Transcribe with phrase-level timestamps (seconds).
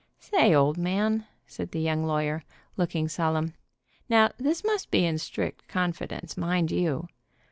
[0.17, 2.41] "Say, old man," said the young lawyer,
[2.75, 3.53] looking sol emn,
[4.09, 7.07] "now this must be in strict confidence, mind you.